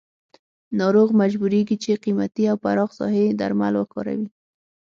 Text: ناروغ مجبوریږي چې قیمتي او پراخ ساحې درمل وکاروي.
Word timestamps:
ناروغ 0.79 1.09
مجبوریږي 1.21 1.77
چې 1.83 2.01
قیمتي 2.03 2.43
او 2.51 2.57
پراخ 2.63 2.89
ساحې 2.99 3.25
درمل 3.39 3.73
وکاروي. 3.77 4.27